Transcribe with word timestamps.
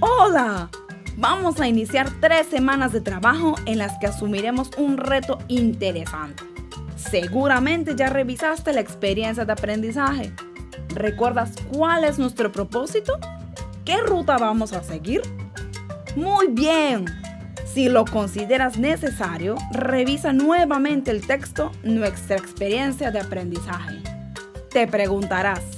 Hola, 0.00 0.70
vamos 1.16 1.60
a 1.60 1.66
iniciar 1.66 2.08
tres 2.20 2.46
semanas 2.46 2.92
de 2.92 3.00
trabajo 3.00 3.56
en 3.66 3.78
las 3.78 3.98
que 3.98 4.06
asumiremos 4.06 4.70
un 4.76 4.96
reto 4.96 5.38
interesante. 5.48 6.44
Seguramente 6.94 7.96
ya 7.96 8.08
revisaste 8.08 8.72
la 8.72 8.80
experiencia 8.80 9.44
de 9.44 9.52
aprendizaje. 9.52 10.32
¿Recuerdas 10.90 11.52
cuál 11.72 12.04
es 12.04 12.16
nuestro 12.16 12.52
propósito? 12.52 13.18
¿Qué 13.84 13.96
ruta 13.96 14.38
vamos 14.38 14.72
a 14.72 14.84
seguir? 14.84 15.22
Muy 16.14 16.46
bien. 16.46 17.06
Si 17.66 17.88
lo 17.88 18.04
consideras 18.04 18.78
necesario, 18.78 19.56
revisa 19.72 20.32
nuevamente 20.32 21.10
el 21.10 21.26
texto 21.26 21.72
Nuestra 21.82 22.36
experiencia 22.36 23.10
de 23.10 23.18
aprendizaje. 23.18 24.00
Te 24.70 24.86
preguntarás, 24.86 25.77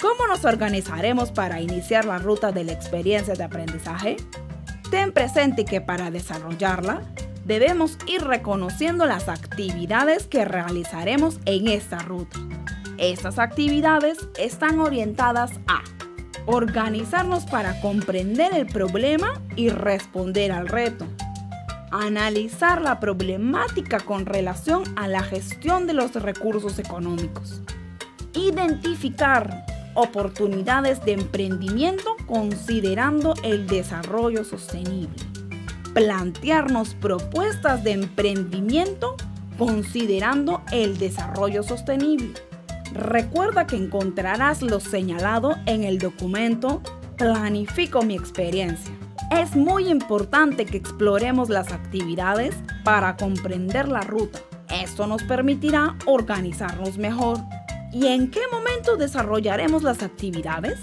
¿cómo 0.00 0.26
nos 0.26 0.44
organizaremos 0.44 1.30
para 1.30 1.60
iniciar 1.60 2.04
la 2.04 2.18
ruta 2.18 2.52
de 2.52 2.64
la 2.64 2.72
experiencia 2.72 3.34
de 3.34 3.44
aprendizaje? 3.44 4.16
Ten 4.90 5.12
presente 5.12 5.64
que 5.64 5.80
para 5.80 6.10
desarrollarla, 6.10 7.02
debemos 7.44 7.98
ir 8.06 8.22
reconociendo 8.22 9.06
las 9.06 9.28
actividades 9.28 10.26
que 10.26 10.44
realizaremos 10.44 11.38
en 11.44 11.68
esta 11.68 11.98
ruta. 12.00 12.38
Estas 12.98 13.38
actividades 13.38 14.18
están 14.38 14.80
orientadas 14.80 15.52
a 15.66 15.82
organizarnos 16.46 17.44
para 17.44 17.80
comprender 17.80 18.54
el 18.54 18.66
problema 18.66 19.40
y 19.56 19.68
responder 19.70 20.52
al 20.52 20.68
reto. 20.68 21.06
Analizar 21.92 22.82
la 22.82 23.00
problemática 23.00 24.00
con 24.00 24.26
relación 24.26 24.82
a 24.96 25.08
la 25.08 25.22
gestión 25.22 25.86
de 25.86 25.94
los 25.94 26.14
recursos 26.14 26.78
económicos. 26.78 27.62
Identificar 28.34 29.64
oportunidades 29.94 31.04
de 31.04 31.12
emprendimiento 31.12 32.16
considerando 32.26 33.34
el 33.42 33.66
desarrollo 33.66 34.44
sostenible. 34.44 35.16
Plantearnos 35.94 36.94
propuestas 36.94 37.82
de 37.84 37.92
emprendimiento 37.92 39.16
considerando 39.58 40.62
el 40.72 40.98
desarrollo 40.98 41.62
sostenible 41.62 42.34
Recuerda 42.92 43.66
que 43.66 43.76
encontrarás 43.76 44.62
lo 44.62 44.80
señalado 44.80 45.56
en 45.66 45.84
el 45.84 45.98
documento 45.98 46.82
Planifico 47.16 48.02
mi 48.02 48.16
experiencia. 48.16 48.92
Es 49.30 49.54
muy 49.54 49.88
importante 49.88 50.66
que 50.66 50.78
exploremos 50.78 51.50
las 51.50 51.72
actividades 51.72 52.56
para 52.82 53.16
comprender 53.16 53.86
la 53.88 54.00
ruta. 54.00 54.40
Esto 54.68 55.06
nos 55.06 55.22
permitirá 55.22 55.96
organizarnos 56.06 56.98
mejor. 56.98 57.38
¿Y 57.92 58.06
en 58.06 58.30
qué 58.30 58.40
momento 58.52 58.96
desarrollaremos 58.96 59.82
las 59.82 60.02
actividades? 60.02 60.78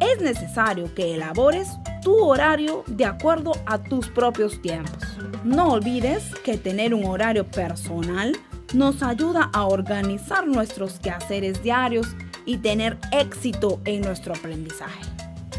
Es 0.00 0.20
necesario 0.20 0.92
que 0.94 1.14
elabores 1.14 1.68
tu 2.02 2.16
horario 2.16 2.82
de 2.88 3.04
acuerdo 3.04 3.52
a 3.66 3.82
tus 3.82 4.08
propios 4.08 4.60
tiempos. 4.60 5.18
No 5.44 5.72
olvides 5.72 6.34
que 6.44 6.58
tener 6.58 6.94
un 6.94 7.04
horario 7.04 7.46
personal 7.46 8.36
nos 8.74 9.02
ayuda 9.02 9.50
a 9.52 9.66
organizar 9.66 10.46
nuestros 10.46 10.98
quehaceres 10.98 11.62
diarios 11.62 12.08
y 12.44 12.58
tener 12.58 12.98
éxito 13.12 13.80
en 13.84 14.02
nuestro 14.02 14.34
aprendizaje. 14.34 15.00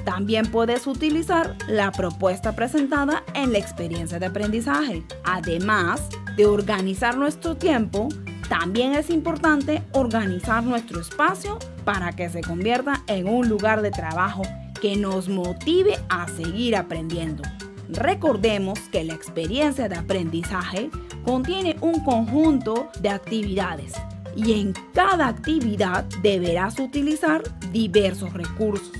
También 0.03 0.51
puedes 0.51 0.85
utilizar 0.85 1.55
la 1.67 1.91
propuesta 1.91 2.55
presentada 2.55 3.23
en 3.33 3.53
la 3.53 3.59
experiencia 3.59 4.19
de 4.19 4.25
aprendizaje. 4.25 5.03
Además 5.23 6.01
de 6.35 6.45
organizar 6.45 7.17
nuestro 7.17 7.55
tiempo, 7.55 8.09
también 8.49 8.95
es 8.95 9.11
importante 9.11 9.83
organizar 9.91 10.63
nuestro 10.63 10.99
espacio 10.99 11.59
para 11.85 12.13
que 12.13 12.29
se 12.29 12.41
convierta 12.41 13.03
en 13.05 13.29
un 13.29 13.47
lugar 13.47 13.83
de 13.83 13.91
trabajo 13.91 14.41
que 14.81 14.95
nos 14.95 15.29
motive 15.29 15.99
a 16.09 16.27
seguir 16.27 16.75
aprendiendo. 16.75 17.43
Recordemos 17.89 18.79
que 18.91 19.03
la 19.03 19.13
experiencia 19.13 19.87
de 19.87 19.95
aprendizaje 19.95 20.89
contiene 21.23 21.77
un 21.81 22.03
conjunto 22.03 22.89
de 23.01 23.09
actividades 23.09 23.93
y 24.35 24.59
en 24.59 24.73
cada 24.93 25.27
actividad 25.27 26.05
deberás 26.23 26.79
utilizar 26.79 27.43
diversos 27.71 28.33
recursos, 28.33 28.91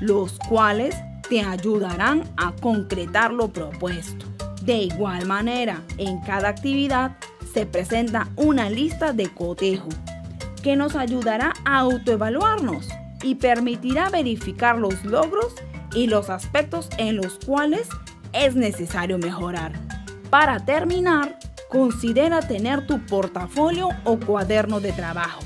los 0.00 0.38
cuales 0.48 0.96
te 1.28 1.42
ayudarán 1.42 2.24
a 2.36 2.52
concretar 2.52 3.32
lo 3.32 3.52
propuesto. 3.52 4.24
De 4.62 4.78
igual 4.78 5.26
manera, 5.26 5.82
en 5.98 6.20
cada 6.22 6.48
actividad 6.48 7.16
se 7.56 7.64
presenta 7.64 8.28
una 8.36 8.68
lista 8.68 9.14
de 9.14 9.30
cotejo 9.30 9.88
que 10.62 10.76
nos 10.76 10.94
ayudará 10.94 11.54
a 11.64 11.78
autoevaluarnos 11.78 12.86
y 13.22 13.36
permitirá 13.36 14.10
verificar 14.10 14.76
los 14.76 15.02
logros 15.06 15.54
y 15.94 16.06
los 16.06 16.28
aspectos 16.28 16.90
en 16.98 17.16
los 17.16 17.38
cuales 17.46 17.88
es 18.34 18.56
necesario 18.56 19.16
mejorar. 19.16 19.72
Para 20.28 20.66
terminar, 20.66 21.38
considera 21.70 22.40
tener 22.40 22.86
tu 22.86 23.00
portafolio 23.06 23.88
o 24.04 24.18
cuaderno 24.18 24.78
de 24.80 24.92
trabajo. 24.92 25.40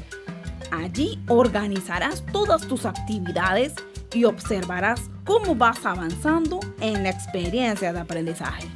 Allí 0.72 1.16
organizarás 1.28 2.24
todas 2.32 2.66
tus 2.66 2.86
actividades 2.86 3.74
y 4.12 4.24
observarás 4.24 5.08
cómo 5.22 5.54
vas 5.54 5.86
avanzando 5.86 6.58
en 6.80 7.04
la 7.04 7.10
experiencia 7.10 7.92
de 7.92 8.00
aprendizaje. 8.00 8.66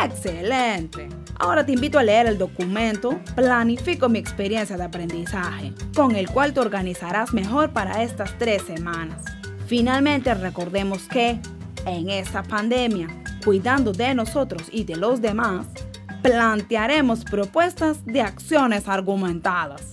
¡Excelente! 0.00 1.08
Ahora 1.38 1.66
te 1.66 1.72
invito 1.72 1.98
a 1.98 2.02
leer 2.02 2.26
el 2.26 2.38
documento 2.38 3.18
Planifico 3.34 4.08
mi 4.08 4.18
experiencia 4.18 4.76
de 4.76 4.84
aprendizaje, 4.84 5.72
con 5.94 6.14
el 6.14 6.28
cual 6.28 6.52
te 6.52 6.60
organizarás 6.60 7.32
mejor 7.32 7.72
para 7.72 8.02
estas 8.02 8.36
tres 8.38 8.62
semanas. 8.62 9.24
Finalmente 9.66 10.32
recordemos 10.34 11.08
que 11.08 11.40
en 11.86 12.10
esta 12.10 12.42
pandemia 12.42 13.08
cuidando 13.44 13.92
de 13.92 14.14
nosotros 14.14 14.68
y 14.70 14.84
de 14.84 14.96
los 14.96 15.20
demás, 15.20 15.66
plantearemos 16.22 17.24
propuestas 17.24 18.04
de 18.04 18.20
acciones 18.20 18.88
argumentadas. 18.88 19.90